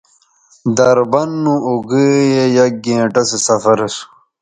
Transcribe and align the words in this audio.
دربند 0.77 1.33
نو 1.43 1.53
اوگئ 1.67 2.13
یک 2.57 2.73
گھنٹہ 2.85 3.21
سو 3.29 3.37
سفر 3.47 3.77
اسو 3.85 4.03